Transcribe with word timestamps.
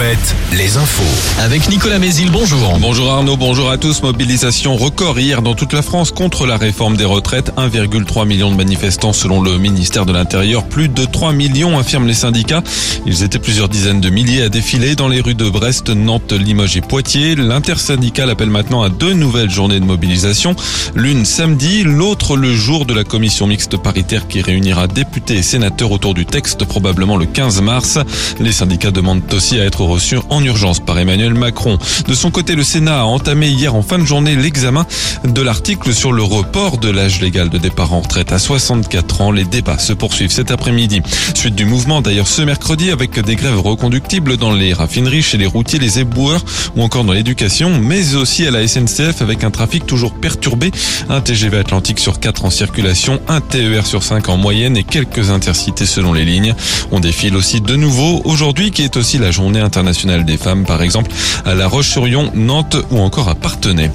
Alouette, 0.00 0.34
les 0.56 0.78
infos. 0.78 1.40
Avec 1.40 1.68
Nicolas 1.68 1.98
Mézil, 1.98 2.30
bonjour. 2.30 2.78
Bonjour 2.80 3.10
Arnaud, 3.12 3.36
bonjour 3.36 3.70
à 3.70 3.76
tous. 3.76 4.02
Mobilisation 4.02 4.76
record 4.76 5.18
hier 5.18 5.42
dans 5.42 5.54
toute 5.54 5.74
la 5.74 5.82
France 5.82 6.10
contre 6.10 6.46
la 6.46 6.56
réforme 6.56 6.96
des 6.96 7.04
retraites. 7.04 7.52
1,3 7.58 8.26
million 8.26 8.50
de 8.50 8.56
manifestants 8.56 9.12
selon 9.12 9.42
le 9.42 9.58
ministère 9.58 10.06
de 10.06 10.12
l'Intérieur. 10.12 10.64
Plus 10.64 10.88
de 10.88 11.04
3 11.04 11.32
millions 11.32 11.78
affirment 11.78 12.06
les 12.06 12.14
syndicats. 12.14 12.62
Ils 13.04 13.22
étaient 13.22 13.38
plusieurs 13.38 13.68
dizaines 13.68 14.00
de 14.00 14.08
milliers 14.08 14.42
à 14.42 14.48
défiler 14.48 14.94
dans 14.96 15.08
les 15.08 15.20
rues 15.20 15.34
de 15.34 15.50
Brest, 15.50 15.90
Nantes, 15.90 16.32
Limoges 16.32 16.78
et 16.78 16.80
Poitiers. 16.80 17.34
L'intersyndicale 17.34 18.30
appelle 18.30 18.50
maintenant 18.50 18.82
à 18.82 18.88
deux 18.88 19.12
nouvelles 19.12 19.50
journées 19.50 19.80
de 19.80 19.84
mobilisation. 19.84 20.56
L'une 20.94 21.26
samedi, 21.26 21.82
l'autre 21.82 22.38
le 22.38 22.54
jour 22.54 22.86
de 22.86 22.94
la 22.94 23.04
commission 23.04 23.46
mixte 23.46 23.76
paritaire 23.76 24.28
qui 24.28 24.40
réunira 24.40 24.86
députés 24.86 25.36
et 25.36 25.42
sénateurs 25.42 25.92
autour 25.92 26.14
du 26.14 26.24
texte 26.24 26.64
probablement 26.64 27.18
le 27.18 27.26
15 27.26 27.60
mars. 27.60 27.98
Les 28.40 28.52
syndicats 28.52 28.92
demandent 28.92 29.22
aussi 29.34 29.60
à 29.60 29.64
être 29.66 29.89
reçu 29.90 30.18
en 30.28 30.42
urgence 30.42 30.80
par 30.80 30.98
Emmanuel 30.98 31.34
Macron. 31.34 31.78
De 32.06 32.14
son 32.14 32.30
côté, 32.30 32.54
le 32.54 32.62
Sénat 32.62 33.00
a 33.00 33.04
entamé 33.04 33.48
hier 33.48 33.74
en 33.74 33.82
fin 33.82 33.98
de 33.98 34.04
journée 34.04 34.36
l'examen 34.36 34.86
de 35.24 35.42
l'article 35.42 35.92
sur 35.92 36.12
le 36.12 36.22
report 36.22 36.78
de 36.78 36.88
l'âge 36.88 37.20
légal 37.20 37.50
de 37.50 37.58
départ 37.58 37.92
en 37.92 38.00
retraite 38.00 38.32
à 38.32 38.38
64 38.38 39.20
ans. 39.20 39.32
Les 39.32 39.44
débats 39.44 39.78
se 39.78 39.92
poursuivent 39.92 40.30
cet 40.30 40.50
après-midi. 40.50 41.02
Suite 41.34 41.54
du 41.54 41.64
mouvement 41.64 42.00
d'ailleurs 42.02 42.28
ce 42.28 42.42
mercredi 42.42 42.90
avec 42.90 43.18
des 43.18 43.36
grèves 43.36 43.60
reconductibles 43.60 44.36
dans 44.36 44.52
les 44.52 44.72
raffineries, 44.72 45.22
chez 45.22 45.38
les 45.38 45.46
routiers, 45.46 45.78
les 45.78 45.98
éboueurs 45.98 46.44
ou 46.76 46.82
encore 46.82 47.04
dans 47.04 47.12
l'éducation, 47.12 47.78
mais 47.80 48.14
aussi 48.14 48.46
à 48.46 48.50
la 48.50 48.66
SNCF 48.66 49.22
avec 49.22 49.44
un 49.44 49.50
trafic 49.50 49.86
toujours 49.86 50.14
perturbé. 50.14 50.70
Un 51.08 51.20
TGV 51.20 51.58
Atlantique 51.58 51.98
sur 51.98 52.20
4 52.20 52.44
en 52.44 52.50
circulation, 52.50 53.20
un 53.28 53.40
TER 53.40 53.86
sur 53.86 54.02
5 54.02 54.28
en 54.28 54.36
moyenne 54.36 54.76
et 54.76 54.84
quelques 54.84 55.30
intercités 55.30 55.86
selon 55.86 56.12
les 56.12 56.24
lignes. 56.24 56.54
On 56.92 57.00
défile 57.00 57.34
aussi 57.34 57.60
de 57.60 57.76
nouveau 57.76 58.22
aujourd'hui 58.24 58.70
qui 58.70 58.82
est 58.82 58.96
aussi 58.96 59.18
la 59.18 59.30
journée 59.30 59.58
internationale 59.60 59.79
des 60.24 60.36
femmes, 60.36 60.64
par 60.64 60.82
exemple 60.82 61.10
à 61.44 61.54
La 61.54 61.66
Roche-sur-Yon, 61.68 62.32
Nantes 62.34 62.76
ou 62.90 62.98
encore 62.98 63.28
à 63.28 63.34
Partenay. 63.34 63.90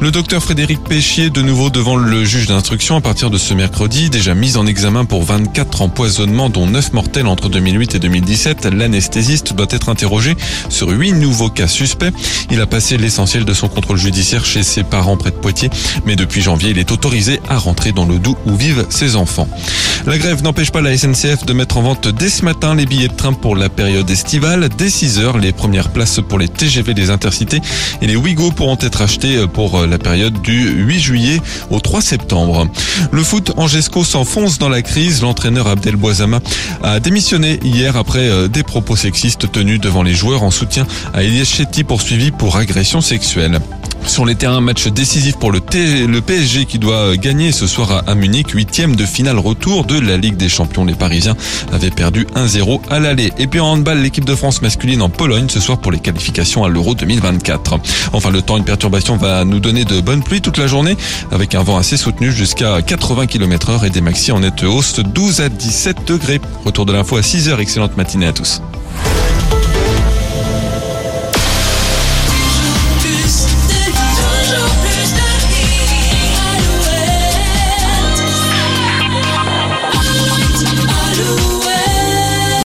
Le 0.00 0.10
docteur 0.12 0.42
Frédéric 0.42 0.84
Péchier, 0.84 1.28
de 1.28 1.42
nouveau 1.42 1.70
devant 1.70 1.96
le 1.96 2.24
juge 2.24 2.46
d'instruction 2.46 2.96
à 2.96 3.00
partir 3.00 3.30
de 3.30 3.38
ce 3.38 3.52
mercredi, 3.52 4.10
déjà 4.10 4.34
mis 4.34 4.56
en 4.56 4.66
examen 4.66 5.04
pour 5.04 5.24
24 5.24 5.82
empoisonnements, 5.82 6.50
dont 6.50 6.66
9 6.66 6.92
mortels 6.92 7.26
entre 7.26 7.48
2008 7.48 7.96
et 7.96 7.98
2017. 7.98 8.66
L'anesthésiste 8.66 9.54
doit 9.54 9.66
être 9.70 9.88
interrogé 9.88 10.36
sur 10.68 10.88
8 10.88 11.14
nouveaux 11.14 11.48
cas 11.48 11.66
suspects. 11.66 12.12
Il 12.50 12.60
a 12.60 12.66
passé 12.66 12.96
l'essentiel 12.96 13.44
de 13.44 13.52
son 13.52 13.68
contrôle 13.68 13.96
judiciaire 13.96 14.44
chez 14.44 14.62
ses 14.62 14.84
parents 14.84 15.16
près 15.16 15.30
de 15.30 15.36
Poitiers, 15.36 15.70
mais 16.06 16.16
depuis 16.16 16.42
janvier, 16.42 16.70
il 16.70 16.78
est 16.78 16.92
autorisé 16.92 17.40
à 17.48 17.58
rentrer 17.58 17.92
dans 17.92 18.04
le 18.06 18.18
Doubs 18.18 18.38
où 18.46 18.54
vivent 18.54 18.86
ses 18.90 19.16
enfants. 19.16 19.48
La 20.06 20.16
grève 20.16 20.42
n'empêche 20.42 20.70
pas 20.70 20.80
la 20.80 20.96
SNCF 20.96 21.44
de 21.44 21.52
mettre 21.52 21.76
en 21.76 21.82
vente 21.82 22.08
dès 22.08 22.30
ce 22.30 22.44
matin 22.44 22.74
les 22.74 22.86
billets 22.86 23.08
de 23.08 23.14
train 23.14 23.32
pour 23.32 23.56
la 23.56 23.68
période 23.68 24.08
estivale. 24.08 24.68
Dès 24.78 24.90
6 24.90 25.18
heures, 25.18 25.38
les 25.38 25.52
premières 25.52 25.90
places 25.90 26.20
pour 26.26 26.38
les 26.38 26.48
TGV 26.48 26.94
des 26.94 27.10
Intercités 27.10 27.60
et 28.00 28.06
les 28.06 28.16
Ouigo 28.16 28.52
pourront 28.52 28.78
être 28.80 29.02
achetées 29.02 29.46
pour 29.52 29.77
la 29.86 29.98
période 29.98 30.40
du 30.42 30.68
8 30.68 31.00
juillet 31.00 31.40
au 31.70 31.80
3 31.80 32.00
septembre. 32.00 32.68
Le 33.10 33.22
foot 33.22 33.52
Angesco 33.56 34.04
s'enfonce 34.04 34.58
dans 34.58 34.68
la 34.68 34.82
crise. 34.82 35.22
L'entraîneur 35.22 35.66
Abdel 35.66 35.96
Boisama 35.96 36.40
a 36.82 37.00
démissionné 37.00 37.60
hier 37.62 37.96
après 37.96 38.48
des 38.48 38.62
propos 38.62 38.96
sexistes 38.96 39.50
tenus 39.50 39.80
devant 39.80 40.02
les 40.02 40.14
joueurs 40.14 40.42
en 40.42 40.50
soutien 40.50 40.86
à 41.14 41.22
Elias 41.22 41.44
Chetty 41.44 41.84
poursuivi 41.84 42.30
pour 42.30 42.56
agression 42.56 43.00
sexuelle. 43.00 43.60
Sur 44.06 44.24
les 44.24 44.34
terrains, 44.34 44.60
match 44.60 44.88
décisif 44.88 45.36
pour 45.38 45.52
le, 45.52 45.60
T 45.60 46.06
le 46.06 46.20
PSG 46.20 46.64
qui 46.64 46.78
doit 46.78 47.16
gagner 47.16 47.52
ce 47.52 47.66
soir 47.66 48.02
à 48.06 48.14
Munich, 48.14 48.50
huitième 48.50 48.96
de 48.96 49.04
finale 49.04 49.38
retour 49.38 49.84
de 49.84 49.98
la 49.98 50.16
Ligue 50.16 50.36
des 50.36 50.48
Champions. 50.48 50.84
Les 50.84 50.94
Parisiens 50.94 51.36
avaient 51.72 51.90
perdu 51.90 52.26
1-0 52.34 52.80
à 52.90 52.98
l'aller. 52.98 53.32
Et 53.38 53.46
puis 53.46 53.60
en 53.60 53.72
handball, 53.72 54.00
l'équipe 54.00 54.24
de 54.24 54.34
France 54.34 54.62
masculine 54.62 55.02
en 55.02 55.08
Pologne 55.08 55.48
ce 55.48 55.60
soir 55.60 55.78
pour 55.78 55.92
les 55.92 55.98
qualifications 55.98 56.64
à 56.64 56.68
l'Euro 56.68 56.94
2024. 56.94 57.78
Enfin, 58.12 58.30
le 58.30 58.42
temps, 58.42 58.56
une 58.56 58.64
perturbation 58.64 59.16
va 59.16 59.44
nous 59.44 59.60
donner 59.60 59.84
de 59.84 60.00
bonnes 60.00 60.22
pluies 60.22 60.40
toute 60.40 60.58
la 60.58 60.66
journée 60.66 60.96
avec 61.30 61.54
un 61.54 61.62
vent 61.62 61.76
assez 61.76 61.96
soutenu 61.96 62.32
jusqu'à 62.32 62.82
80 62.82 63.26
km 63.26 63.70
heure 63.70 63.84
et 63.84 63.90
des 63.90 64.00
maxi 64.00 64.32
en 64.32 64.40
nette 64.40 64.64
hausse 64.64 65.00
12 65.00 65.40
à 65.40 65.48
17 65.48 66.06
degrés. 66.06 66.40
Retour 66.64 66.86
de 66.86 66.92
l'info 66.92 67.16
à 67.16 67.20
6h. 67.20 67.58
Excellente 67.58 67.96
matinée 67.96 68.26
à 68.26 68.32
tous. 68.32 68.62